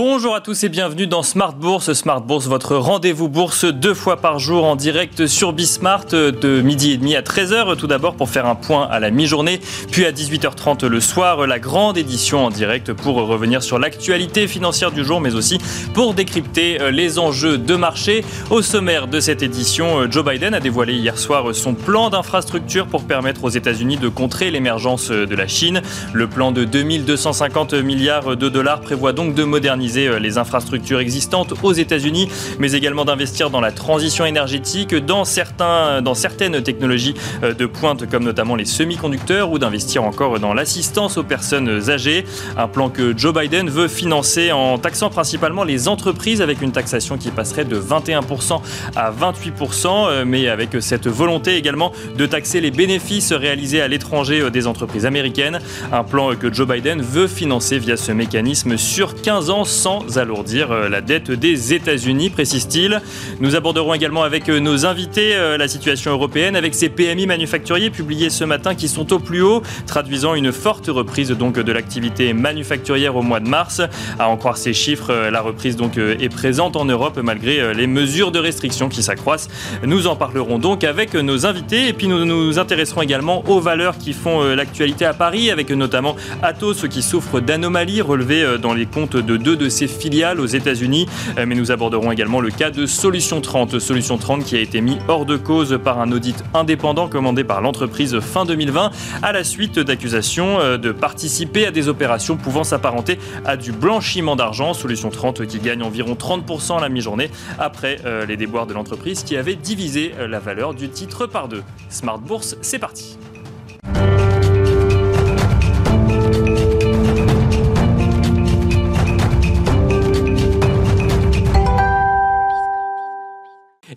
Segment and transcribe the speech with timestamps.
[0.00, 1.92] Bonjour à tous et bienvenue dans Smart Bourse.
[1.92, 6.92] Smart Bourse, votre rendez-vous bourse deux fois par jour en direct sur Bismart de midi
[6.92, 9.58] et demi à 13h tout d'abord pour faire un point à la mi-journée,
[9.90, 14.92] puis à 18h30 le soir, la grande édition en direct pour revenir sur l'actualité financière
[14.92, 15.58] du jour mais aussi
[15.94, 18.24] pour décrypter euh, les enjeux de marché.
[18.50, 22.86] Au sommaire de cette édition, euh, Joe Biden a dévoilé hier soir son plan d'infrastructure
[22.86, 25.82] pour permettre aux États-Unis de contrer l'émergence de la Chine.
[26.12, 31.54] Le plan de 2250 milliards de dollars prévoit donc de moderniser euh, les infrastructures existantes
[31.62, 32.28] aux États-Unis,
[32.58, 38.08] mais également d'investir dans la transition énergétique, dans, certains, dans certaines technologies euh, de pointe
[38.08, 42.24] comme notamment les semi-conducteurs ou d'investir encore dans l'assistance aux personnes âgées.
[42.56, 47.16] Un plan que Joe Biden veut financer en taxant principalement les entreprises avec une taxation
[47.16, 48.60] qui passerait de 21%
[48.96, 54.50] à 28%, euh, mais avec cette volonté également de taxer les bénéfices réalisés à l'étranger
[54.50, 55.60] des entreprises américaines.
[55.92, 60.72] Un plan que Joe Biden veut financer via ce mécanisme sur 15 ans sans alourdir
[60.72, 63.00] euh, la dette des États-Unis, précise-t-il.
[63.40, 67.90] Nous aborderons également avec euh, nos invités euh, la situation européenne avec ces PMI manufacturiers
[67.90, 72.32] publiés ce matin qui sont au plus haut, traduisant une forte reprise donc de l'activité
[72.32, 73.82] manufacturière au mois de mars.
[74.18, 78.32] À en croire ces chiffres, la reprise donc est présente en Europe malgré les mesures
[78.32, 79.48] de restriction qui s'accroissent.
[79.84, 83.98] Nous en parlerons donc avec nos invités et puis nous nous intéresserons également aux valeurs
[83.98, 89.16] qui font l'actualité à Paris avec notamment Atos qui souffre d'anomalies relevées dans les comptes
[89.16, 91.06] de deux de ses filiales aux États-Unis.
[91.36, 93.78] Euh, mais nous aborderons également le cas de Solution 30.
[93.78, 97.60] Solution 30 qui a été mis hors de cause par un audit indépendant commandé par
[97.60, 98.90] l'entreprise fin 2020
[99.22, 104.36] à la suite d'accusations euh, de participer à des opérations pouvant s'apparenter à du blanchiment
[104.36, 104.72] d'argent.
[104.72, 109.24] Solution 30 qui gagne environ 30% à la mi-journée après euh, les déboires de l'entreprise
[109.24, 111.62] qui avait divisé la valeur du titre par deux.
[111.88, 113.18] Smart Bourse, c'est parti.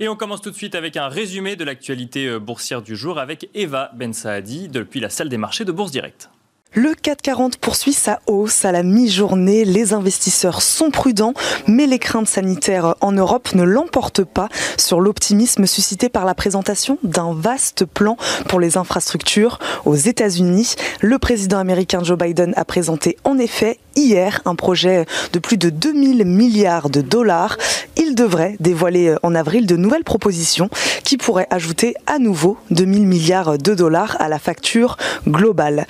[0.02, 3.20] Et on commence tout de suite avec un résumé de l'actualité euh, boursière du jour
[3.20, 6.32] avec Eva Ben Saadi depuis la salle des marchés de Bourse Direct.
[6.74, 9.66] Le 440 poursuit sa hausse à la mi-journée.
[9.66, 11.34] Les investisseurs sont prudents,
[11.68, 16.98] mais les craintes sanitaires en Europe ne l'emportent pas sur l'optimisme suscité par la présentation
[17.04, 18.16] d'un vaste plan
[18.48, 20.76] pour les infrastructures aux États-Unis.
[21.02, 25.70] Le président américain Joe Biden a présenté en effet hier un projet de plus de
[25.70, 27.58] 2000 milliards de dollars.
[27.98, 30.70] Il devrait dévoiler en avril de nouvelles propositions
[31.04, 34.96] qui pourraient ajouter à nouveau 2000 milliards de dollars à la facture
[35.28, 35.86] globale.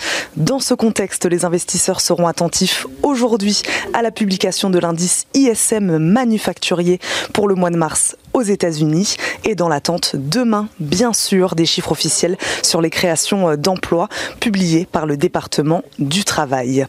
[0.76, 3.62] Contexte, les investisseurs seront attentifs aujourd'hui
[3.94, 7.00] à la publication de l'indice ISM manufacturier
[7.34, 11.92] pour le mois de mars aux États-Unis et dans l'attente demain, bien sûr, des chiffres
[11.92, 14.10] officiels sur les créations d'emplois
[14.40, 16.86] publiés par le département du travail.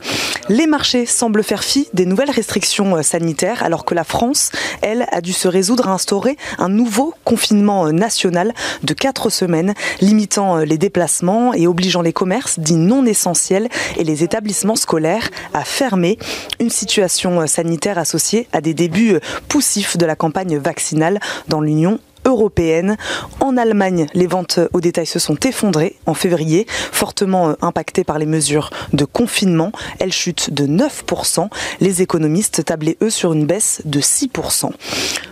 [0.48, 4.50] Les marchés semblent faire fi des nouvelles restrictions sanitaires alors que la France,
[4.82, 8.52] elle, a dû se résoudre à instaurer un nouveau confinement national
[8.82, 14.24] de quatre semaines, limitant les déplacements et obligeant les commerces dits non essentiels et les
[14.24, 16.18] établissements scolaires à fermer.
[16.60, 22.96] Une situation sanitaire associée à des débuts poussifs de la campagne vaccinale dans l'Union européenne.
[23.40, 28.18] En Allemagne, les ventes au détail se sont effondrées en février, fortement euh, impactées par
[28.18, 29.72] les mesures de confinement.
[29.98, 31.48] Elles chutent de 9%.
[31.80, 34.70] Les économistes tablaient, eux, sur une baisse de 6%.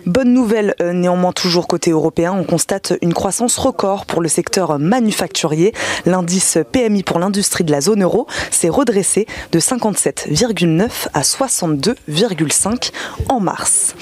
[0.07, 4.79] Bonne nouvelle, euh, néanmoins, toujours côté européen, on constate une croissance record pour le secteur
[4.79, 5.73] manufacturier.
[6.07, 12.93] L'indice PMI pour l'industrie de la zone euro s'est redressé de 57,9 à 62,5
[13.29, 13.95] en mars.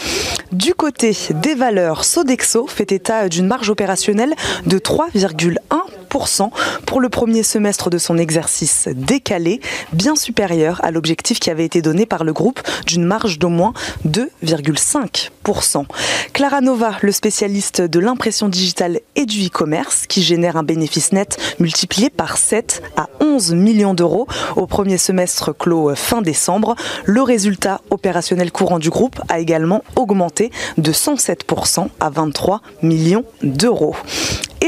[0.52, 4.34] Du côté des valeurs, Sodexo fait état d'une marge opérationnelle
[4.66, 6.50] de 3,1%
[6.86, 9.60] pour le premier semestre de son exercice décalé,
[9.92, 13.72] bien supérieur à l'objectif qui avait été donné par le groupe d'une marge d'au moins
[14.06, 15.86] 2,5%.
[16.32, 21.36] Clara Nova, le spécialiste de l'impression digitale et du e-commerce, qui génère un bénéfice net
[21.58, 26.76] multiplié par 7 à 11 millions d'euros au premier semestre clos fin décembre.
[27.04, 33.96] Le résultat opérationnel courant du groupe a également augmenté de 107% à 23 millions d'euros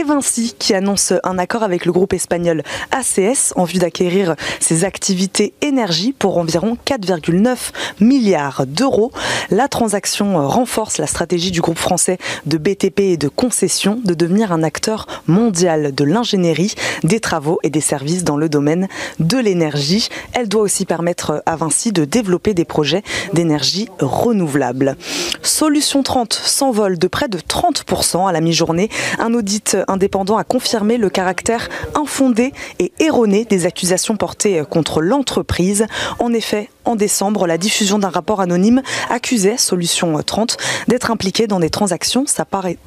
[0.01, 4.85] et Vinci qui annonce un accord avec le groupe espagnol ACS en vue d'acquérir ses
[4.85, 7.57] activités énergie pour environ 4,9
[8.01, 9.13] milliards d'euros.
[9.51, 14.53] La transaction renforce la stratégie du groupe français de BTP et de concession de devenir
[14.53, 16.75] un acteur mondial de l'ingénierie,
[17.05, 18.89] des travaux et des services dans le domaine
[19.19, 20.09] de l'énergie.
[20.33, 23.03] Elle doit aussi permettre à Vinci de développer des projets
[23.35, 24.97] d'énergie renouvelable.
[25.43, 28.89] Solution 30 s'envole de près de 30% à la mi-journée.
[29.19, 35.87] Un audit indépendant a confirmé le caractère infondé et erroné des accusations portées contre l'entreprise.
[36.19, 40.57] En effet, en décembre, la diffusion d'un rapport anonyme accusait Solution 30
[40.89, 42.25] d'être impliquée dans des transactions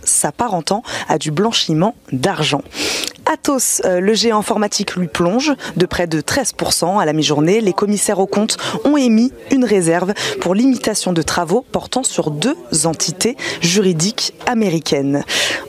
[0.03, 2.63] s'apparentant à du blanchiment d'argent.
[3.33, 7.61] Atos, euh, le géant informatique, lui plonge de près de 13% à la mi-journée.
[7.61, 12.55] Les commissaires aux comptes ont émis une réserve pour l'imitation de travaux portant sur deux
[12.83, 15.23] entités juridiques américaines.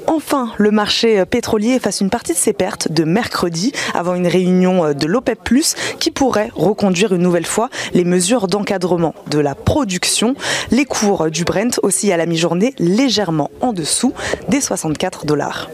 [0.06, 4.93] Enfin, le marché pétrolier efface une partie de ses pertes de mercredi avant une réunion
[4.93, 5.38] de l'OPEP+,
[5.99, 10.34] qui pourrait reconduire une nouvelle fois les mesures d'encadrement de la production.
[10.70, 14.12] Les cours du Brent aussi à la mi-journée légèrement en dessous
[14.50, 15.70] des 64 dollars.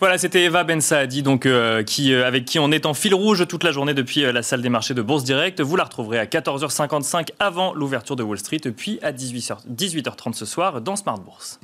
[0.00, 3.14] Voilà, c'était Eva Ben Saadi, donc, euh, qui, euh, avec qui on est en fil
[3.14, 5.60] rouge toute la journée depuis euh, la salle des marchés de Bourse Direct.
[5.60, 10.46] Vous la retrouverez à 14h55 avant l'ouverture de Wall Street, puis à 18h, 18h30 ce
[10.46, 11.60] soir dans Smart Bourse.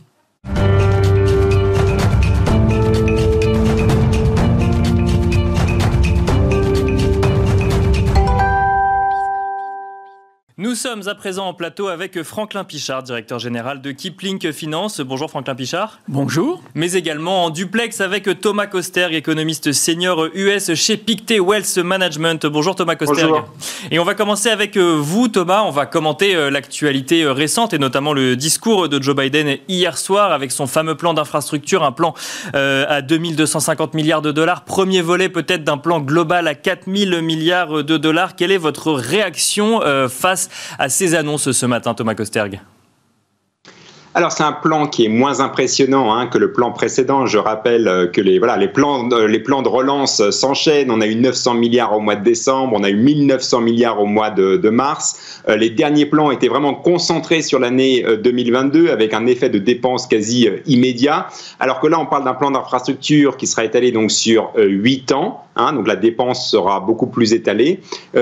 [10.58, 15.02] Nous sommes à présent en plateau avec Franklin Pichard, directeur général de Kipling Finance.
[15.02, 15.98] Bonjour Franklin Pichard.
[16.08, 16.62] Bonjour.
[16.74, 22.46] Mais également en duplex avec Thomas Kosterg, économiste senior US chez Pictet Wealth Management.
[22.46, 23.28] Bonjour Thomas Kosterg.
[23.28, 23.48] Bonjour.
[23.90, 25.60] Et on va commencer avec euh, vous Thomas.
[25.60, 29.98] On va commenter euh, l'actualité euh, récente et notamment le discours de Joe Biden hier
[29.98, 32.14] soir avec son fameux plan d'infrastructure, un plan
[32.54, 34.64] à 2250 milliards de dollars.
[34.64, 38.36] Premier volet peut-être d'un plan global à 4000 milliards de dollars.
[38.36, 40.45] Quelle est votre réaction face
[40.78, 42.60] à ces annonces ce matin, Thomas Kosterg
[44.16, 47.26] alors c'est un plan qui est moins impressionnant hein, que le plan précédent.
[47.26, 50.90] Je rappelle euh, que les, voilà, les, plans, les plans de relance euh, s'enchaînent.
[50.90, 54.06] On a eu 900 milliards au mois de décembre, on a eu 1900 milliards au
[54.06, 55.42] mois de, mars.
[55.50, 60.06] Euh, les derniers plans étaient vraiment concentrés sur l'année 2022 avec un effet de dépenses
[60.06, 61.26] quasi immédiat.
[61.60, 65.42] Alors que là, on parle d'un plan d'infrastructure qui sera étalé donc sur 8 ans.
[65.58, 67.80] Hein, donc la dépense sera beaucoup plus étalée,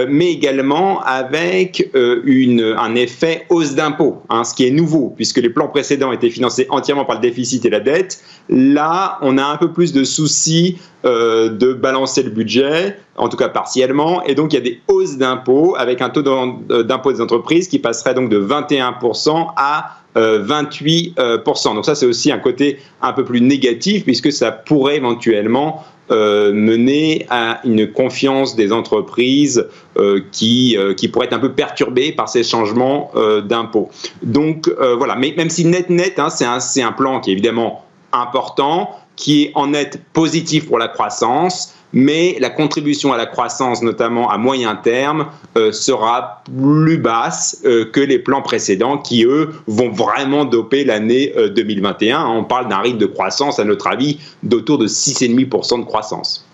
[0.09, 5.51] mais également avec une, un effet hausse d'impôts, hein, ce qui est nouveau puisque les
[5.51, 8.21] plans précédents précédent était financé entièrement par le déficit et la dette.
[8.49, 13.37] Là, on a un peu plus de soucis euh, de balancer le budget, en tout
[13.37, 17.13] cas partiellement, et donc il y a des hausses d'impôts avec un taux euh, d'impôt
[17.13, 21.13] des entreprises qui passerait donc de 21% à 28%.
[21.19, 25.85] Euh, donc ça, c'est aussi un côté un peu plus négatif puisque ça pourrait éventuellement
[26.11, 29.67] euh, mener à une confiance des entreprises
[29.97, 33.11] euh, qui, euh, qui pourrait être un peu perturbée par ces changements
[33.43, 33.91] d'impôts.
[34.23, 34.69] Donc
[34.99, 39.45] voilà, mais même si net net, hein, c'est un plan qui est évidemment important, qui
[39.45, 44.37] est en net positif pour la croissance, mais la contribution à la croissance, notamment à
[44.37, 45.27] moyen terme,
[45.57, 51.33] euh, sera plus basse euh, que les plans précédents qui, eux, vont vraiment doper l'année
[51.55, 52.21] 2021.
[52.21, 56.45] Euh, On parle d'un rythme de croissance, à notre avis, d'autour de 6,5% de croissance.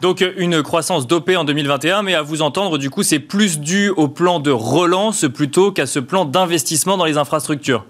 [0.00, 3.90] Donc une croissance dopée en 2021, mais à vous entendre, du coup, c'est plus dû
[3.90, 7.84] au plan de relance plutôt qu'à ce plan d'investissement dans les infrastructures.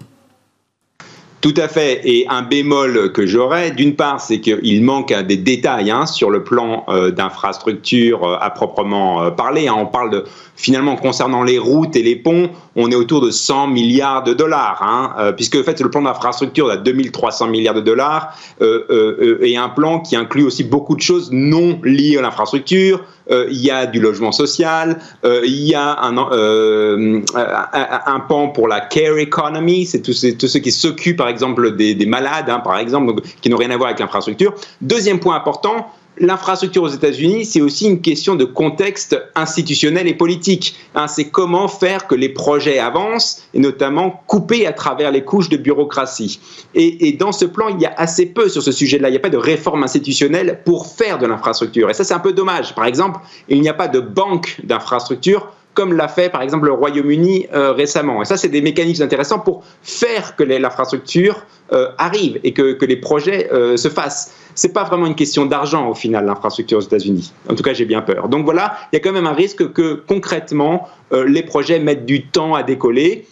[1.41, 2.01] Tout à fait.
[2.03, 6.43] Et un bémol que j'aurais, d'une part, c'est qu'il manque des détails hein, sur le
[6.43, 9.69] plan euh, d'infrastructure euh, à proprement euh, parler.
[9.69, 9.75] Hein.
[9.77, 10.25] On parle de,
[10.57, 14.81] finalement, concernant les routes et les ponts, on est autour de 100 milliards de dollars,
[14.83, 19.99] hein, puisque en fait, le plan d'infrastructure à 2300 milliards de dollars est un plan
[19.99, 24.31] qui inclut aussi beaucoup de choses non liées à l'infrastructure, il y a du logement
[24.31, 30.13] social, euh, il y a un, euh, un, pan pour la care economy, c'est tous
[30.13, 33.77] ceux qui s'occupent par exemple des, malades, hein, par exemple, donc, qui n'ont rien à
[33.77, 34.53] voir avec l'infrastructure.
[34.81, 40.75] Deuxième point important, l'infrastructure aux États-Unis, c'est aussi une question de contexte institutionnel et politique.
[40.95, 41.07] Hein.
[41.07, 45.57] c'est comment faire que les projets avancent, et notamment couper à travers les couches de
[45.57, 46.39] bureaucratie.
[46.75, 49.09] Et, dans ce plan, il y a assez peu sur ce sujet-là.
[49.09, 51.89] Il n'y a pas de réforme institutionnelle pour faire de l'infrastructure.
[51.89, 52.75] Et ça, c'est un peu dommage.
[52.75, 56.73] Par exemple, il n'y a pas de banque d'infrastructure comme l'a fait par exemple le
[56.73, 58.21] Royaume-Uni euh, récemment.
[58.21, 62.97] Et ça, c'est des mécanismes intéressants pour faire que l'infrastructure euh, arrive et que, les
[62.97, 64.33] projets euh, se fassent.
[64.55, 67.31] C'est pas vraiment une question d'argent au final, l'infrastructure aux États-Unis.
[67.49, 68.27] En tout cas, j'ai bien peur.
[68.27, 72.25] Donc voilà, il y a quand même un risque que concrètement, les projets mettent du
[72.25, 73.25] temps à décoller.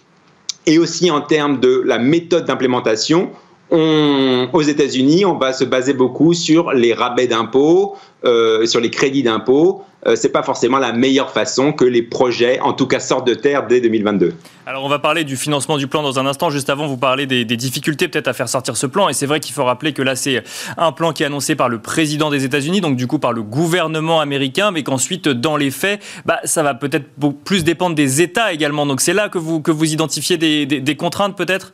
[0.67, 3.31] Et aussi en termes de la méthode d'implémentation,
[3.71, 9.83] aux États-Unis, on va se baser beaucoup sur les rabais d'impôts, sur les crédits d'impôts,
[10.07, 13.33] euh, c'est pas forcément la meilleure façon que les projets, en tout cas, sortent de
[13.33, 14.33] terre dès 2022.
[14.65, 16.49] Alors on va parler du financement du plan dans un instant.
[16.49, 19.09] Juste avant, vous parlez des, difficultés peut-être à faire sortir ce plan.
[19.09, 20.43] Et c'est vrai qu'il faut rappeler que là, c'est
[20.77, 23.41] un plan qui est annoncé par le président des États-Unis, donc du coup par le
[23.43, 27.07] gouvernement américain, mais qu'ensuite, dans les faits, bah, ça va peut-être
[27.43, 28.85] plus dépendre des États également.
[28.85, 31.73] Donc c'est là que vous, que vous identifiez des contraintes peut-être?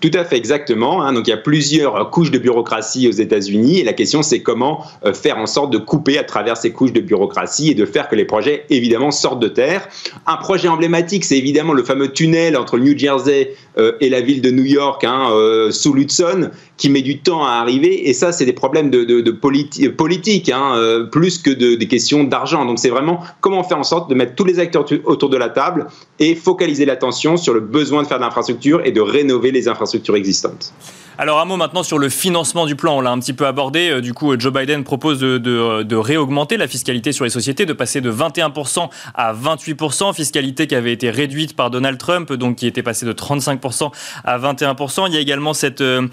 [0.00, 1.02] Tout à fait, exactement.
[1.02, 1.12] Hein.
[1.12, 4.84] Donc il y a plusieurs couches de bureaucratie aux États-Unis et la question c'est comment
[5.04, 8.08] euh, faire en sorte de couper à travers ces couches de bureaucratie et de faire
[8.08, 9.88] que les projets évidemment sortent de terre.
[10.26, 14.20] Un projet emblématique, c'est évidemment le fameux tunnel entre le New Jersey euh, et la
[14.20, 18.12] ville de New York hein, euh, sous l'Hudson qui met du temps à arriver et
[18.12, 22.64] ça c'est des problèmes de, politique hein, plus que de, des questions d'argent.
[22.66, 25.48] Donc c'est vraiment comment faire en sorte de mettre tous les acteurs autour de la
[25.48, 25.88] table
[26.20, 30.16] et focaliser l'attention sur le besoin de faire de l'infrastructure et de rénover les infrastructures
[30.16, 30.72] existantes.
[31.20, 32.98] Alors un mot maintenant sur le financement du plan.
[32.98, 33.90] On l'a un petit peu abordé.
[33.90, 38.00] Euh, du coup, Joe Biden propose de, réaugmenter la fiscalité sur les sociétés, de passer
[38.00, 42.84] de 21% à 28%, fiscalité qui avait été réduite par Donald Trump, donc qui était
[42.84, 43.90] passée de 35%
[44.22, 45.08] à 21%.
[45.08, 46.06] Il y a également cette, euh,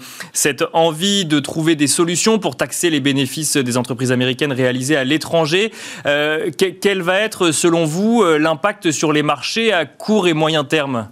[0.72, 5.72] envie de trouver des solutions pour taxer les bénéfices des entreprises américaines réalisées à l'étranger.
[6.06, 11.10] Euh, quel va être, selon vous, l'impact sur les marchés à court et moyen terme?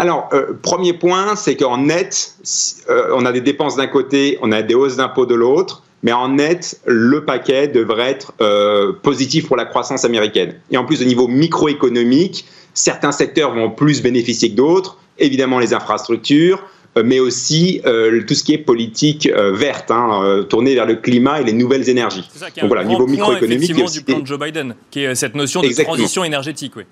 [0.00, 2.34] Alors, euh, premier point, c'est qu'en net,
[2.88, 6.14] euh, on a des dépenses d'un côté, on a des hausses d'impôts de l'autre, mais
[6.14, 10.54] en net, le paquet devrait être euh, positif pour la croissance américaine.
[10.70, 15.74] Et en plus, au niveau microéconomique, certains secteurs vont plus bénéficier que d'autres, évidemment les
[15.74, 16.64] infrastructures,
[17.04, 17.82] mais aussi
[18.26, 22.28] tout ce qui est politique verte, hein, tournée vers le climat et les nouvelles énergies.
[22.32, 25.14] C'est ça qui est Donc, voilà, niveau microéconomique, du plan de Joe Biden, qui est
[25.14, 26.72] cette notion de transition énergétique.
[26.76, 26.84] Oui.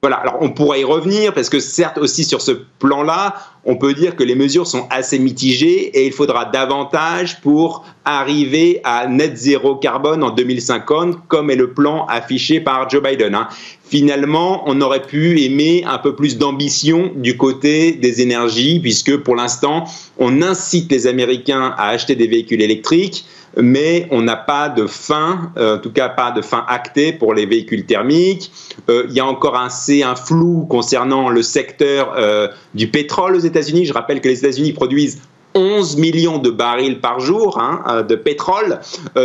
[0.00, 3.94] Voilà, alors on pourrait y revenir parce que certes aussi sur ce plan-là, on peut
[3.94, 9.36] dire que les mesures sont assez mitigées et il faudra davantage pour arriver à net
[9.36, 13.34] zéro carbone en 2050 comme est le plan affiché par Joe Biden.
[13.34, 13.48] Hein.
[13.82, 19.34] Finalement, on aurait pu aimer un peu plus d'ambition du côté des énergies puisque pour
[19.34, 19.84] l'instant,
[20.18, 23.24] on incite les Américains à acheter des véhicules électriques
[23.56, 27.34] mais on n'a pas de fin, euh, en tout cas pas de fin actée pour
[27.34, 28.52] les véhicules thermiques.
[28.88, 33.40] Euh, il y a encore un, un flou concernant le secteur euh, du pétrole aux
[33.40, 33.86] États-Unis.
[33.86, 35.20] Je rappelle que les États-Unis produisent
[35.54, 38.80] 11 millions de barils par jour hein, de pétrole.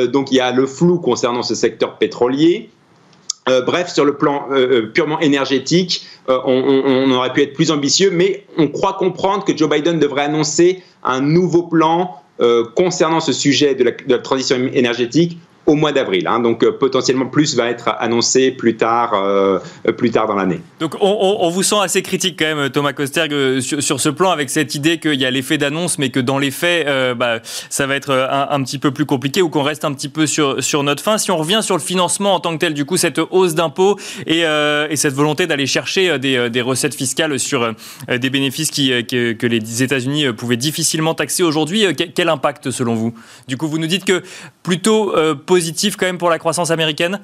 [0.08, 2.70] donc il y a le flou concernant ce secteur pétrolier.
[3.46, 4.48] bref, sur le plan
[4.94, 10.00] purement énergétique, on, aurait pu être plus ambitieux, mais on croit comprendre que Joe Biden
[10.00, 12.23] devrait annoncer un nouveau plan
[12.76, 16.28] concernant ce sujet de la, transition énergétique au mois d'avril.
[16.28, 16.40] Hein.
[16.40, 19.60] donc euh, potentiellement plus va être annoncé plus tard, euh,
[19.98, 20.62] plus tard dans l'année.
[20.80, 24.76] Donc on, vous sent assez critique quand même, Thomas Kosterg, sur, ce plan, avec cette
[24.76, 28.12] idée qu'il y a l'effet d'annonce, mais que dans les faits, bah, ça va être
[28.12, 31.18] un, petit peu plus compliqué ou qu'on reste un petit peu sur, sur notre fin.
[31.18, 33.98] Si on revient sur le financement en tant que tel, du coup, cette hausse d'impôts
[34.26, 37.74] et, et, cette volonté d'aller chercher des, des, recettes fiscales sur
[38.10, 43.14] des bénéfices qui, que, que les États-Unis pouvaient difficilement taxer aujourd'hui, quel impact selon vous?
[43.48, 44.24] Du coup, vous nous dites que
[44.64, 45.14] plutôt
[45.54, 47.20] positif quand même pour la croissance américaine?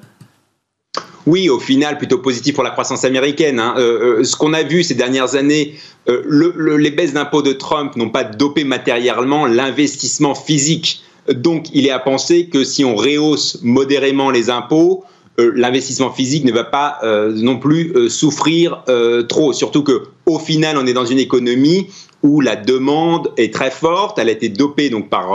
[1.26, 3.58] Oui, au final, plutôt positif pour la croissance américaine.
[3.58, 3.74] Hein.
[3.76, 5.74] Euh, euh, ce qu'on a vu ces dernières années,
[6.08, 11.02] euh, les baisses d'impôts de Trump n'ont pas dopé matériellement l'investissement physique.
[11.28, 15.04] Donc, il est à penser que si on rehausse modérément les impôts,
[15.38, 17.00] l'investissement physique ne va pas
[17.34, 18.82] non plus souffrir
[19.28, 19.52] trop.
[19.52, 21.88] Surtout que, au final, on est dans une économie
[22.22, 24.18] où la demande est très forte.
[24.18, 25.26] Elle a été dopée donc par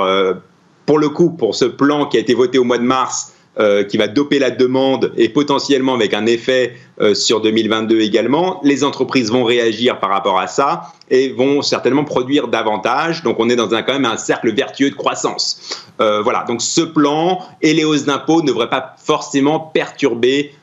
[0.85, 3.85] pour le coup, pour ce plan qui a été voté au mois de mars, euh,
[3.85, 8.83] qui va doper la demande et potentiellement avec un effet euh, sur 2022 également, les
[8.83, 13.23] entreprises vont réagir par rapport à ça et vont certainement produire davantage.
[13.23, 15.85] Donc on est dans un, quand même un cercle vertueux de croissance.
[16.01, 20.53] Euh, voilà, donc ce plan et les hausses d'impôts ne devraient pas forcément perturber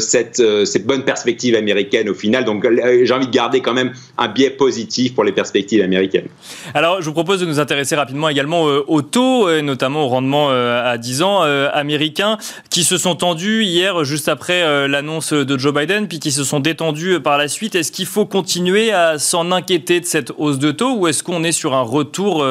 [0.00, 2.44] cette, euh, cette, bonne perspective américaine au final.
[2.44, 6.26] Donc euh, j'ai envie de garder quand même un biais positif pour les perspectives américaines.
[6.74, 10.98] Alors je vous propose de nous intéresser rapidement également aux taux, notamment au rendement à
[10.98, 12.38] 10 ans américains,
[12.70, 16.60] qui se sont tendus hier juste après l'annonce de Joe Biden, puis qui se sont
[16.60, 17.74] détendus par la suite.
[17.74, 21.44] Est-ce qu'il faut continuer à s'en inquiéter de cette hausse de taux ou est-ce qu'on
[21.44, 22.44] est sur un retour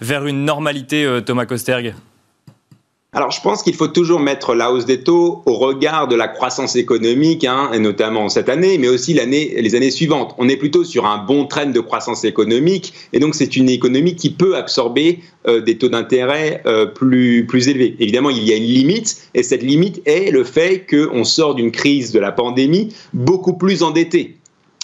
[0.00, 1.94] vers une normalité, Thomas Kosterg?
[3.16, 6.28] Alors, je pense qu'il faut toujours mettre la hausse des taux au regard de la
[6.28, 10.34] croissance économique, hein, et notamment cette année, mais aussi les années suivantes.
[10.36, 14.16] On est plutôt sur un bon train de croissance économique, et donc c'est une économie
[14.16, 17.96] qui peut absorber euh, des taux d'intérêt euh, plus, plus élevés.
[18.00, 21.70] Évidemment, il y a une limite, et cette limite est le fait qu'on sort d'une
[21.70, 24.36] crise de la pandémie beaucoup plus endetté.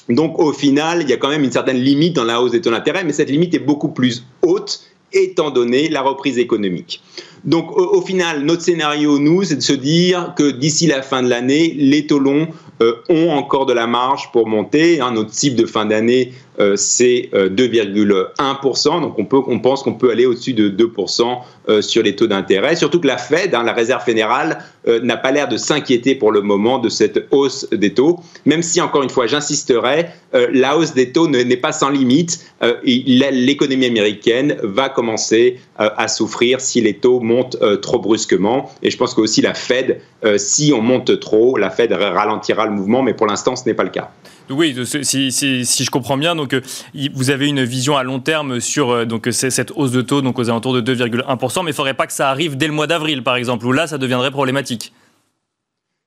[0.08, 2.62] Donc, au final, il y a quand même une certaine limite dans la hausse des
[2.62, 4.80] taux d'intérêt, mais cette limite est beaucoup plus haute
[5.14, 7.02] étant donné la reprise économique.
[7.44, 11.28] Donc au, final, notre scénario, nous, c'est de se dire que d'ici la fin de
[11.28, 12.46] l'année, les taux longs
[12.80, 15.00] euh, ont encore de la marge pour monter.
[15.00, 15.12] Hein.
[15.12, 16.32] notre cible de fin d'année
[16.76, 19.00] c'est 2,1%.
[19.00, 22.76] Donc on, pense qu'on peut aller au-dessus de 2% sur les taux d'intérêt.
[22.76, 26.40] Surtout que la Fed, hein, la Réserve fédérale, n'a pas l'air de s'inquiéter pour le
[26.40, 31.12] moment de cette hausse des taux, même si, encore une fois, j'insisterai, la hausse des
[31.12, 32.44] taux n'est pas sans limite.
[32.84, 38.70] L'économie américaine va commencer à souffrir si les taux montent trop brusquement.
[38.82, 40.00] Et je pense qu'aussi la Fed,
[40.36, 43.84] si on monte trop, la Fed ralentira le mouvement, mais pour l'instant, ce n'est pas
[43.84, 44.10] le cas.
[44.50, 46.60] Oui, si, je comprends bien, donc euh,
[47.14, 50.38] vous avez une vision à long terme sur euh, donc cette hausse de taux, donc
[50.38, 52.86] aux alentours de 2,1%, mais il ne faudrait pas que ça arrive dès le mois
[52.86, 54.92] d'avril, par exemple, où là, ça deviendrait problématique.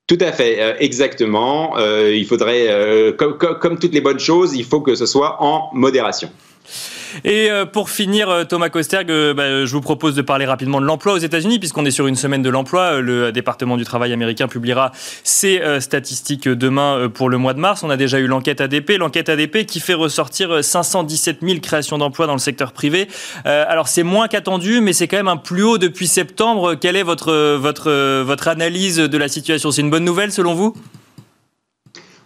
[0.07, 1.77] Tout à fait, euh, exactement.
[1.79, 6.29] il faudrait, comme toutes les bonnes choses, il faut que ce soit en modération.
[7.23, 10.81] Et euh, pour finir, euh, Thomas Kosterg, euh, bah, je vous propose de parler rapidement
[10.81, 12.99] de l'emploi aux États-Unis, puisqu'on est sur une semaine de l'emploi.
[12.99, 14.91] Le département du travail américain publiera
[15.23, 17.83] ses statistiques demain pour le mois de mars.
[17.83, 22.27] On a déjà eu l'enquête ADP, l'enquête ADP qui fait ressortir 517 000 créations d'emplois
[22.27, 23.07] dans le secteur privé.
[23.45, 26.75] alors c'est moins qu'attendu, mais c'est quand même un plus haut depuis septembre.
[26.75, 29.71] Quelle est votre, votre, votre analyse de la situation?
[29.71, 30.75] C'est une bonne nouvelle selon vous?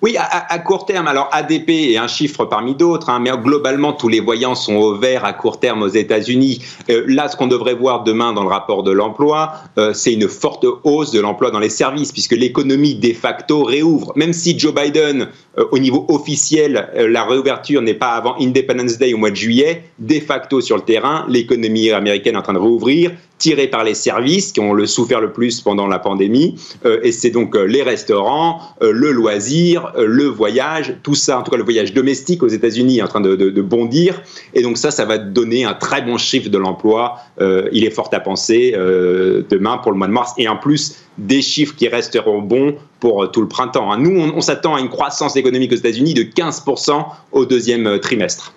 [0.02, 4.08] Oui, à, court terme, alors ADP est un chiffre parmi d'autres, hein, mais globalement, tous
[4.08, 6.64] les voyants sont au vert à court terme aux États-Unis.
[6.90, 10.30] Euh, là, ce qu'on devrait voir demain dans le rapport de l'emploi, euh, c'est une
[10.30, 14.14] forte hausse de l'emploi dans les services, puisque l'économie de facto réouvre.
[14.16, 15.28] Même si Joe Biden,
[15.58, 19.84] euh, au niveau officiel, la réouverture n'est pas avant Independence Day au mois de juillet,
[20.00, 23.96] de facto sur le terrain, l'économie américaine est en train de rouvrir tiré par les
[23.96, 26.56] services qui ont le souffert le plus pendant la pandémie.
[26.86, 31.44] Euh, et c'est donc euh, les restaurants, euh, le loisir, le voyage, tout ça, en
[31.44, 34.22] tout cas le voyage domestique aux États-Unis est en train de, bondir.
[34.54, 37.16] Et donc ça, ça va donner un très bon chiffre de l'emploi.
[37.40, 40.34] il est fort à penser demain pour le mois de mars.
[40.38, 43.92] Et en plus, des chiffres qui resteront bons pour tout le printemps.
[43.92, 43.98] Hein.
[44.00, 48.54] Nous, on s'attend à une croissance économique aux États-Unis de 15% au deuxième trimestre.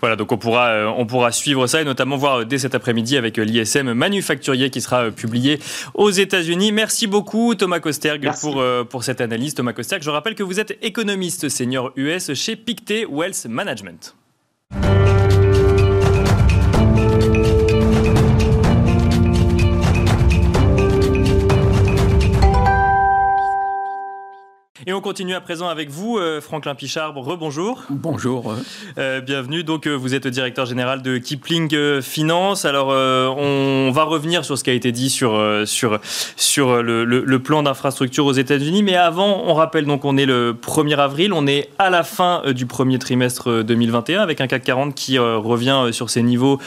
[0.00, 2.74] Voilà, donc on pourra, euh, on pourra suivre ça et notamment voir euh, dès cet
[2.74, 5.58] après-midi avec euh, l'ISM manufacturier qui sera publié
[5.94, 6.72] aux États-Unis.
[6.72, 9.54] Merci beaucoup Thomas Kosterg pour, pour cette analyse.
[9.54, 14.14] Thomas Kosterg, je rappelle que vous êtes économiste senior US chez Pictet Wealth Management.
[24.88, 27.12] Et on continue à présent avec vous, euh, Franklin Pichard.
[27.12, 27.82] Rebonjour.
[27.90, 28.54] Bonjour.
[28.98, 29.64] Euh, bienvenue.
[29.64, 32.64] Donc, euh, vous êtes directeur général de Kipling Finance.
[32.64, 35.98] Alors, on va revenir sur ce qui a été dit sur, sur,
[36.36, 38.84] sur le, le, plan d'infrastructure aux États-Unis.
[38.84, 41.32] Mais avant, on rappelle donc on est le 1er avril.
[41.32, 45.88] On est à la fin du premier trimestre 2021 avec un CAC 40 qui revient
[45.90, 46.60] sur ses niveaux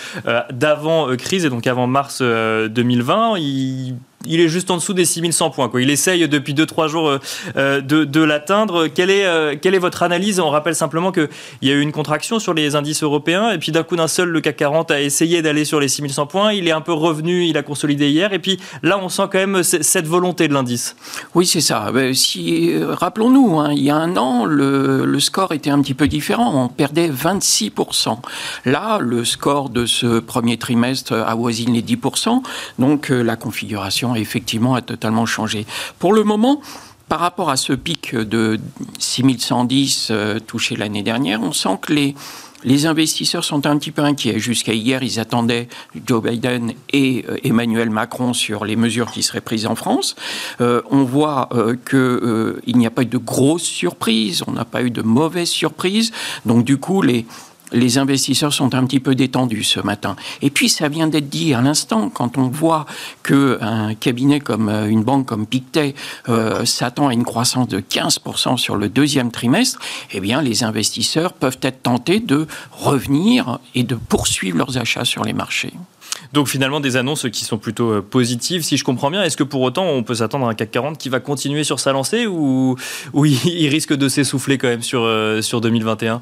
[0.52, 3.38] d'avant crise et donc avant mars 2020.
[3.38, 5.70] Il il est juste en dessous des 6100 points.
[5.80, 7.20] Il essaye depuis 2-3 jours euh,
[7.56, 8.88] euh, de, l'atteindre.
[8.88, 10.40] Quelle est, euh, votre analyse?
[10.42, 11.30] On rappelle simplement qu'il
[11.62, 14.30] y a eu une contraction sur les indices européens, et puis d'un coup d'un seul,
[14.30, 16.52] le CAC 40 a essayé d'aller sur les 6100 points.
[16.52, 19.40] Il est un peu revenu, il a consolidé hier, et puis là, on sent quand
[19.40, 20.98] même cette volonté de l'indice.
[21.34, 21.90] Oui, c'est ça.
[22.14, 26.08] Si, rappelons-nous, hein, il y a un an, le, le, score était un petit peu
[26.08, 26.66] différent.
[26.66, 28.18] On perdait 26%.
[28.66, 32.42] Là, le score de ce premier trimestre avoisine les 10%.
[32.80, 35.66] Donc, la configuration effectivement a totalement changé.
[36.00, 36.62] Pour le moment,
[37.10, 38.60] par rapport à ce pic de
[39.00, 42.16] 6110 euh, touché l'année dernière, on sent que les,
[42.64, 44.38] les investisseurs sont un petit peu inquiets.
[44.38, 45.68] Jusqu'à hier, ils attendaient
[46.06, 50.16] Joe Biden et euh, Emmanuel Macron sur les mesures qui seraient prises en France.
[50.62, 51.50] Euh, on voit
[51.90, 56.12] qu'il n'y a pas eu de grosses surprises, on n'a pas eu de mauvaises surprises.
[56.46, 57.26] Donc du coup, les,
[57.72, 60.16] les investisseurs sont un petit peu détendus ce matin.
[60.42, 62.86] Et puis, ça vient d'être dit à l'instant, quand on voit
[63.24, 65.96] qu'un cabinet comme euh, une banque comme Pictet
[66.28, 69.80] euh, s'attend à une croissance de 15% sur le deuxième trimestre,
[70.12, 75.24] eh bien, les investisseurs peuvent être tentés de revenir et de poursuivre leurs achats sur
[75.24, 75.74] les marchés.
[76.34, 79.24] Donc finalement des annonces qui sont plutôt euh, positives, si je comprends bien.
[79.24, 81.80] Est-ce que pour autant on peut s'attendre à un CAC 40 qui va continuer sur
[81.80, 82.76] sa lancée ou,
[83.14, 85.08] ou il risque de s'essouffler quand même sur,
[85.42, 86.22] sur 2021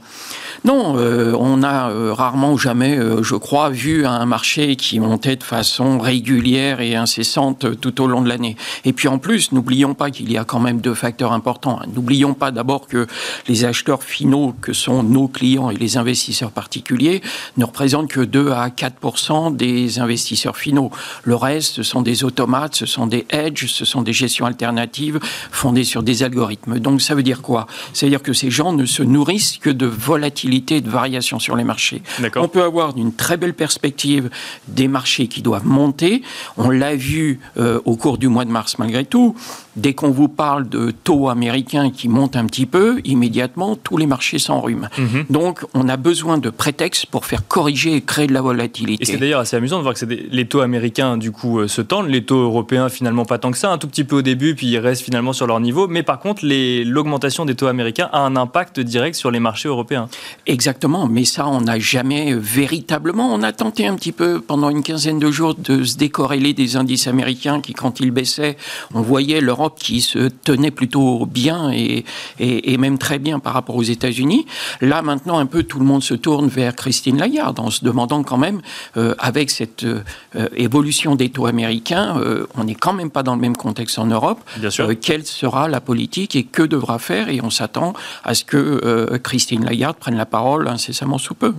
[0.65, 4.99] non, euh, on a euh, rarement ou jamais, euh, je crois, vu un marché qui
[4.99, 8.57] montait de façon régulière et incessante tout au long de l'année.
[8.83, 11.79] Et puis en plus, n'oublions pas qu'il y a quand même deux facteurs importants.
[11.93, 13.07] N'oublions pas d'abord que
[13.47, 17.21] les acheteurs finaux, que sont nos clients et les investisseurs particuliers,
[17.57, 20.91] ne représentent que 2 à 4 des investisseurs finaux.
[21.23, 25.19] Le reste, ce sont des automates, ce sont des hedges, ce sont des gestions alternatives
[25.51, 26.79] fondées sur des algorithmes.
[26.79, 27.67] Donc ça veut dire quoi?
[27.93, 31.39] Ça veut dire que ces gens ne se nourrissent que de volatilité et de variations
[31.39, 32.01] sur les marchés.
[32.35, 34.29] On peut avoir une très belle perspective
[34.67, 36.21] des marchés qui doivent monter.
[36.57, 39.35] On l'a vu euh, au cours du mois de mars malgré tout.
[39.75, 44.07] Dès qu'on vous parle de taux américains qui montent un petit peu, immédiatement, tous les
[44.07, 44.89] marchés s'enrhument.
[44.97, 45.25] Mhm.
[45.29, 49.03] Donc, on a besoin de prétextes pour faire corriger et créer de la volatilité.
[49.03, 51.81] Et c'est d'ailleurs assez amusant de voir que les taux américains, du coup, euh, se
[51.81, 52.07] tendent.
[52.07, 53.71] Les taux européens, finalement, pas tant que ça.
[53.71, 55.87] Un tout petit peu au début, puis ils restent finalement sur leur niveau.
[55.87, 60.09] Mais par contre, l'augmentation des taux américains a un impact direct sur les marchés européens.
[60.45, 61.07] Exactement.
[61.07, 63.33] Mais ça, on n'a jamais véritablement.
[63.33, 66.75] On a tenté un petit peu pendant une quinzaine de jours de se décorréler des
[66.75, 68.57] indices américains qui, quand ils baissaient,
[68.93, 72.05] on voyait l'Europe qui se tenait plutôt bien et,
[72.39, 74.45] et, même très bien par rapport aux États-Unis.
[74.81, 78.23] Là, maintenant, un peu tout le monde se tourne vers Christine Lagarde en se demandant
[78.23, 78.61] quand même,
[78.97, 83.35] euh, avec cette euh, évolution des taux américains, euh, on n'est quand même pas dans
[83.35, 84.39] le même contexte en Europe.
[84.57, 84.89] Bien sûr.
[84.99, 87.29] quelle sera la politique et que devra faire?
[87.29, 91.53] Et on s'attend à ce que Christine Lagarde prenne la parole incessamment sous peu.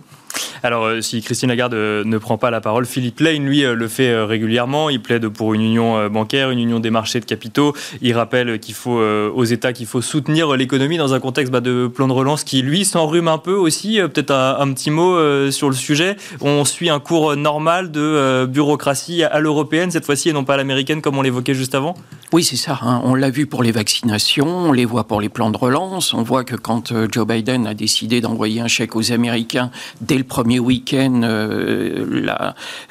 [0.62, 3.74] Alors, euh, si Christine Lagarde euh, ne prend pas la parole, Philippe Lane, lui, euh,
[3.74, 4.90] le fait régulièrement.
[4.90, 7.74] Il plaide pour une union bancaire, une union des marchés de capitaux.
[8.02, 11.86] Il rappelle qu'il faut aux États qu'il faut soutenir l'économie dans un contexte bah, de
[11.86, 13.98] plan de relance qui, lui, s'enrhume un peu aussi.
[14.00, 15.16] Peut-être un, petit mot
[15.50, 16.16] sur le sujet.
[16.40, 20.56] On suit un cours normal de bureaucratie à l'européenne cette fois-ci et non pas à
[20.56, 21.94] l'américaine comme on l'évoquait juste avant?
[22.32, 22.78] Oui, c'est ça.
[22.82, 23.00] Hein.
[23.04, 26.12] On l'a vu pour les vaccinations, on les voit pour les plans de relance.
[26.12, 29.70] On voit que quand Joe Biden a décidé d'envoyer un chèque aux Américains
[30.00, 32.26] dès le premier week-end, euh,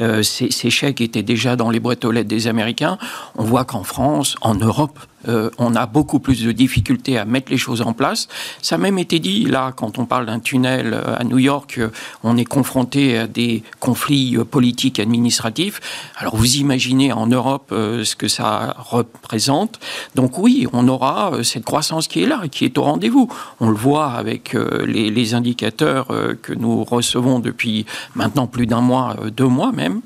[0.01, 2.97] euh, ces, ces, chèques étaient déjà dans les boîtes aux lettres des Américains.
[3.37, 7.51] On voit qu'en France, en Europe, euh, on a beaucoup plus de difficultés à mettre
[7.51, 8.27] les choses en place.
[8.61, 11.75] Ça a même été dit, là, quand on parle d'un tunnel euh, à New York,
[11.77, 11.89] euh,
[12.23, 15.79] on est confronté à des conflits politiques administratifs.
[16.17, 19.79] Alors vous imaginez en Europe ce que ça représente.
[20.15, 23.29] Donc oui, on aura cette croissance qui est là, qui est au rendez-vous.
[23.59, 26.07] On le voit avec les, indicateurs
[26.41, 27.85] que nous recevons depuis
[28.15, 30.01] maintenant plus d'un mois, deux mois même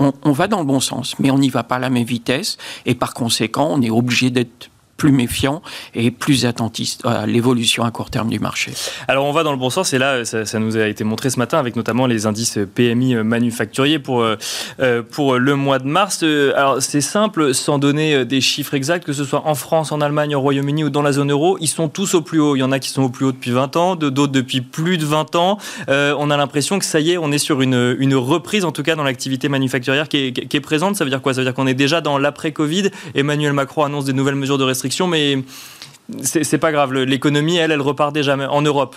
[0.00, 2.56] on, va dans le bon sens, mais on n'y va pas à la même vitesse,
[2.86, 5.62] et par conséquent, on est obligé d'être plus méfiant
[5.94, 8.72] et plus attentiste à l'évolution à court terme du marché.
[9.08, 11.38] Alors on va dans le bon sens et là ça, nous a été montré ce
[11.38, 14.36] matin avec notamment les indices PMI manufacturiers pour, euh,
[14.80, 16.20] euh, pour le mois de mars.
[16.22, 20.02] Euh, alors c'est simple, sans donner des chiffres exacts, que ce soit en France, en
[20.02, 22.56] Allemagne, au Royaume-Uni ou dans la zone euro, ils sont tous au plus haut.
[22.56, 24.98] Il y en a qui sont au plus haut depuis 20 ans, d'autres depuis plus
[24.98, 25.56] de 20 ans.
[25.88, 28.82] on a l'impression que ça y est, on est sur une, une reprise en tout
[28.82, 30.96] cas dans l'activité manufacturière qui est, qui est présente.
[30.96, 31.32] Ça veut dire quoi?
[31.32, 32.90] Ça veut dire qu'on est déjà dans l'après-Covid.
[33.14, 35.38] Emmanuel Macron annonce des nouvelles mesures de restriction mais
[36.22, 36.92] c'est pas grave.
[36.92, 38.96] L'économie, elle, elle repart déjà en Europe.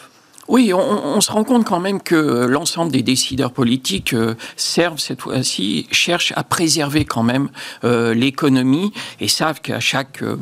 [0.49, 5.21] Oui, on, se rend compte quand même que l'ensemble des décideurs politiques euh, servent cette
[5.21, 7.47] fois-ci, cherchent à préserver quand même
[7.85, 10.35] euh, l'économie et savent qu'à chaque euh,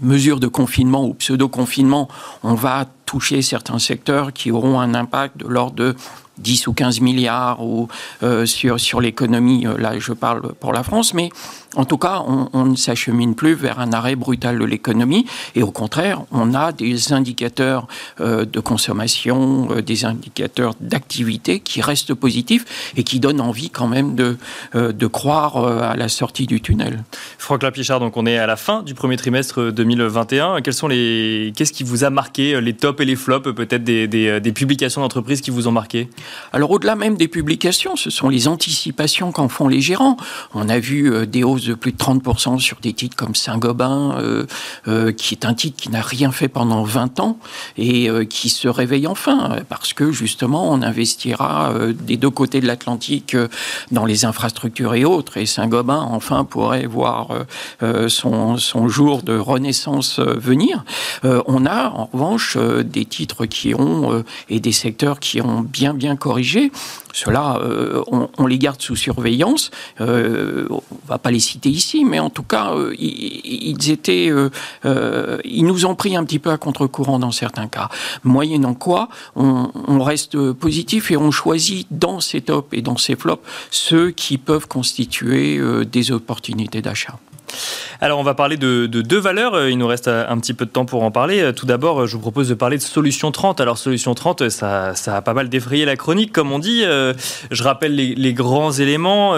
[0.00, 2.08] mesure de confinement ou pseudo-confinement,
[2.44, 5.96] on va toucher certains secteurs qui auront un impact de l'ordre de
[6.38, 7.88] 10 ou 15 milliards ou,
[8.44, 11.30] sur, sur l'économie, là je parle pour la France, mais
[11.76, 15.70] en tout cas, on, ne s'achemine plus vers un arrêt brutal de l'économie et au
[15.70, 17.86] contraire, on a des indicateurs
[18.20, 23.88] euh, de consommation, euh, des indicateurs d'activité qui restent positifs et qui donnent envie quand
[23.88, 24.38] même de,
[24.74, 27.04] euh, de croire à la sortie du tunnel.
[27.38, 30.62] Franck Lapichard, donc on est à la fin du premier trimestre 2021.
[30.62, 34.08] Quels sont les, qu'est-ce qui vous a marqué, les tops et les flops peut-être des,
[34.08, 36.08] des, des publications d'entreprises qui vous ont marqué?
[36.54, 40.16] Alors au-delà même des publications, ce sont les anticipations qu'en font les gérants.
[40.54, 44.46] On a vu des hausses de plus de 30% sur des titres comme Saint-Gobain, euh,
[44.88, 47.38] euh, qui est un titre qui n'a rien fait pendant 20 ans
[47.76, 52.66] et euh, qui se réveille enfin, parce que justement, on investira des deux côtés de
[52.66, 53.36] l'Atlantique
[53.90, 57.28] dans les infrastructures et autres, et Saint-Gobain, enfin, pourrait voir
[58.08, 60.84] son, son, jour de renaissance venir.
[61.24, 66.16] on a, en revanche, des titres qui ont, et des secteurs qui ont bien, bien
[66.16, 66.70] corrigé.
[67.12, 67.60] Cela,
[68.08, 69.70] on, les garde sous surveillance.
[70.00, 74.50] On va pas les citer ici, mais en tout cas, euh, ils, étaient, euh,
[74.84, 77.88] euh, ils nous ont pris un petit peu à contre-courant dans certains cas.
[78.24, 83.42] Moyennant quoi, on, reste positif et on choisit dans ces tops et dans ces flops
[83.70, 87.18] ceux qui peuvent constituer des opportunités d'achat.
[88.00, 90.66] Alors on va parler de, deux valeurs, euh, il nous reste euh, un petit peu
[90.66, 91.40] de temps pour en parler.
[91.40, 93.60] Euh, tout d'abord, je vous propose de parler de Solution 30.
[93.60, 96.84] Alors Solution 30, ça, a pas mal défrayé la chronique, comme on dit.
[96.84, 99.34] Je rappelle les, grands éléments.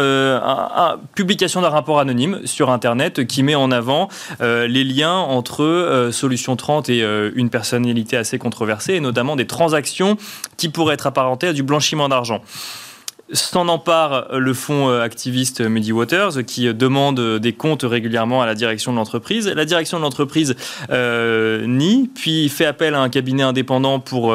[1.14, 4.08] publication d'un rapport anonyme sur Internet qui met en avant
[4.40, 7.02] les liens entre Solution 30 et
[7.34, 10.16] une personnalité assez controversée, et notamment des transactions
[10.56, 12.42] qui pourraient être apparentées à du blanchiment d'argent
[13.32, 18.90] S'en empare le fonds activiste Muddy Waters qui demande des comptes régulièrement à la direction
[18.90, 19.46] de l'entreprise.
[19.48, 20.56] La direction de l'entreprise
[20.90, 24.34] nie, puis fait appel à un cabinet indépendant pour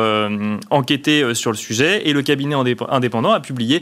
[0.69, 2.07] enquêter sur le sujet.
[2.07, 3.81] Et le cabinet indépendant a publié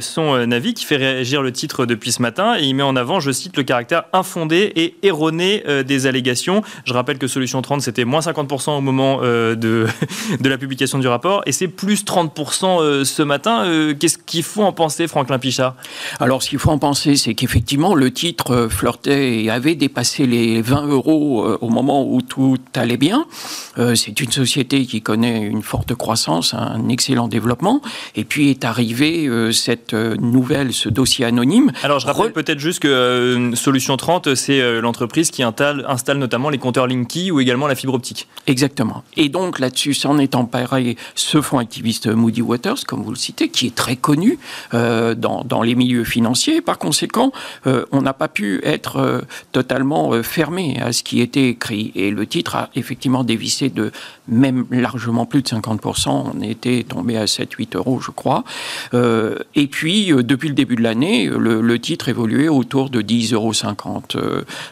[0.00, 3.20] son avis qui fait réagir le titre depuis ce matin et il met en avant,
[3.20, 6.62] je cite, le caractère infondé et erroné des allégations.
[6.84, 9.54] Je rappelle que Solution 30, c'était moins 50% au moment de,
[10.40, 13.94] de la publication du rapport et c'est plus 30% ce matin.
[13.98, 15.76] Qu'est-ce qu'il faut en penser, Franklin Pichard?
[16.18, 20.62] Alors, ce qu'il faut en penser, c'est qu'effectivement, le titre flirtait et avait dépassé les
[20.62, 23.26] 20 euros au moment où tout allait bien.
[23.76, 27.82] C'est une société qui connaît une forte croissance, un excellent développement.
[28.16, 31.72] Et puis est arrivé cette nouvelle, ce dossier anonyme.
[31.82, 36.58] Alors, je rappelle peut-être juste que Solution 30, c'est l'entreprise qui installe, installe notamment les
[36.58, 38.26] compteurs Linky ou également la fibre optique.
[38.46, 39.04] Exactement.
[39.16, 43.48] Et donc là-dessus, s'en est emparé ce fonds activiste Moody Waters, comme vous le citez,
[43.48, 44.29] qui est très connu
[44.74, 46.60] euh, dans, les milieux financiers.
[46.60, 47.32] Par conséquent,
[47.66, 49.20] euh, on n'a pas pu être euh,
[49.52, 51.92] totalement fermé à ce qui était écrit.
[51.94, 53.92] Et le titre a effectivement dévissé de
[54.28, 56.32] même largement plus de 50%.
[56.34, 58.44] On était tombé à 7-8 euros, je crois.
[58.92, 63.52] et puis, depuis le début de l'année, le, le, titre évoluait autour de 10,50 euros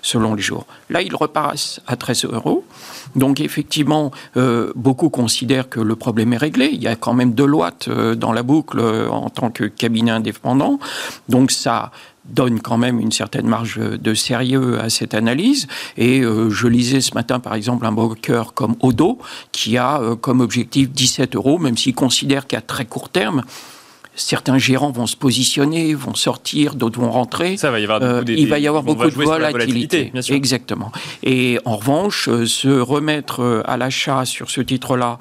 [0.03, 0.66] selon les jours.
[0.90, 2.64] Là, il repasse à 13 euros.
[3.16, 6.70] Donc effectivement, euh, beaucoup considèrent que le problème est réglé.
[6.72, 10.11] Il y a quand même Deloitte euh, dans la boucle euh, en tant que cabinet
[10.11, 10.78] indépendant.
[11.28, 11.90] Donc ça
[12.24, 15.66] donne quand même une certaine marge de sérieux à cette analyse.
[15.96, 19.18] Et je lisais ce matin, par exemple, un broker comme Odo,
[19.50, 23.44] qui a comme objectif 17 euros, même s'il considère qu'à très court terme,
[24.18, 27.57] certains gérants vont se positionner, vont sortir, d'autres vont rentrer.
[27.57, 30.12] Ça va y avoir euh, il va y avoir beaucoup de volatilité.
[30.28, 30.92] Exactement.
[31.22, 35.18] Et en revanche, euh, se remettre euh, à l'achat sur ce titre-là,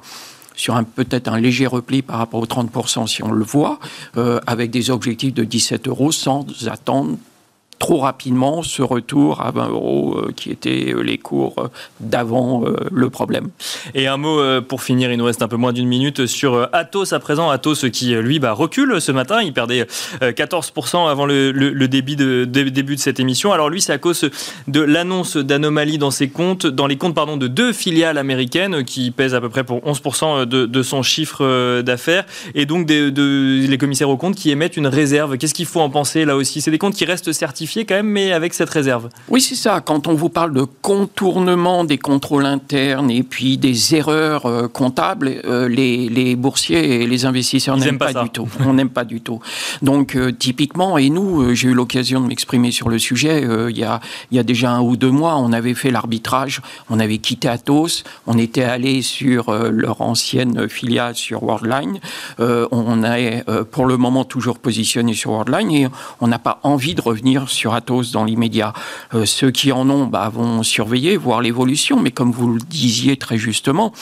[0.54, 3.78] sur un, peut-être un léger repli par rapport aux 30% si on le voit,
[4.46, 7.16] avec des objectifs de 17 euros sans attendre
[7.78, 11.68] trop rapidement ce retour à 20 euros euh, qui étaient euh, les cours euh,
[12.00, 13.48] d'avant le problème.
[13.94, 17.12] Et un mot pour finir, il nous reste un peu moins d'une minute sur Atos
[17.12, 17.50] à présent.
[17.50, 19.86] Atos qui lui bah, recule ce matin, il perdait
[20.20, 23.52] 14% avant le, début, de, cette émission.
[23.52, 24.28] Alors lui, c'est à cause
[24.66, 29.10] de l'annonce d'anomalies dans ses comptes, dans les comptes pardon, de deux filiales américaines qui
[29.10, 33.78] pèsent à peu près pour 11% de, son chiffre d'affaires et donc des, de, les
[33.78, 35.36] commissaires aux comptes qui émettent une réserve.
[35.38, 36.60] Qu'est-ce qu'il faut en penser là aussi?
[36.60, 39.08] C'est des comptes qui restent certifiés quand même, mais avec cette réserve.
[39.28, 39.80] Oui, c'est ça.
[39.80, 45.40] Quand on vous parle de contournement des contrôles internes et puis des erreurs euh, comptables,
[45.44, 48.48] euh, les, boursiers et les investisseurs n'aiment pas, du tout.
[48.66, 49.40] On n'aime pas du tout.
[49.82, 53.84] Donc, euh, typiquement, et nous, j'ai eu l'occasion de m'exprimer sur le sujet il y,
[53.84, 54.00] a,
[54.30, 57.48] il y a déjà un ou deux mois, on avait fait l'arbitrage, on avait quitté
[57.48, 61.98] Atos, on était allé sur leur ancienne filiale sur Worldline.
[62.38, 65.88] on est pour le moment toujours positionné sur Worldline et
[66.20, 68.72] on n'a pas envie de revenir sur Atos dans l'immédiat.
[69.14, 73.16] Euh, ceux qui en ont bah, vont surveiller, voir l'évolution, mais comme vous le disiez
[73.16, 73.92] très justement,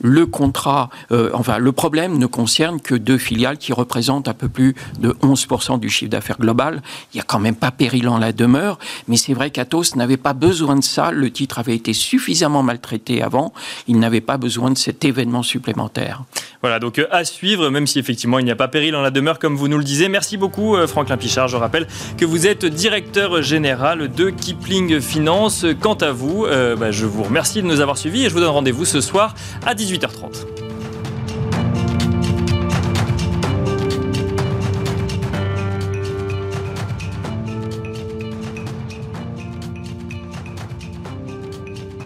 [0.00, 4.48] le contrat, euh, enfin le problème ne concerne que deux filiales qui représentent un peu
[4.48, 6.82] plus de 11% du chiffre d'affaires global.
[7.12, 8.78] Il n'y a quand même pas péril en la demeure,
[9.08, 11.10] mais c'est vrai qu'Atos n'avait pas besoin de ça.
[11.10, 13.52] Le titre avait été suffisamment maltraité avant.
[13.86, 16.24] Il n'avait pas besoin de cet événement supplémentaire.
[16.60, 19.10] Voilà, donc euh, à suivre, même si effectivement il n'y a pas péril en la
[19.10, 20.08] demeure, comme vous nous le disiez.
[20.08, 21.48] Merci beaucoup, euh, Franklin Pichard.
[21.48, 21.86] Je rappelle
[22.18, 25.64] que vous êtes directeur général de Kipling Finance.
[25.80, 26.46] Quant à vous,
[26.78, 29.34] bah, je vous remercie de nous avoir suivis et je vous donne rendez-vous ce soir
[29.64, 30.65] à 18h30.